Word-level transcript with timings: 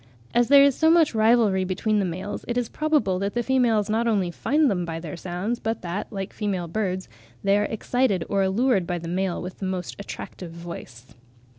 As 0.33 0.47
there 0.47 0.63
is 0.63 0.73
so 0.73 0.89
much 0.89 1.13
rivalry 1.13 1.63
between 1.63 1.99
the 1.99 2.05
males, 2.05 2.43
it 2.47 2.57
is 2.57 2.69
probable 2.69 3.19
that 3.19 3.35
the 3.35 3.43
females 3.43 3.87
not 3.87 4.07
only 4.07 4.31
find 4.31 4.67
them 4.67 4.83
by 4.83 4.99
their 4.99 5.15
sounds, 5.15 5.59
but 5.59 5.83
that, 5.83 6.11
like 6.11 6.33
female 6.33 6.67
birds, 6.67 7.07
they 7.43 7.55
are 7.55 7.65
excited 7.65 8.25
or 8.27 8.41
allured 8.41 8.87
by 8.87 8.97
the 8.97 9.07
male 9.07 9.39
with 9.39 9.59
the 9.59 9.65
most 9.67 9.95
attractive 9.99 10.51
voice. 10.53 11.13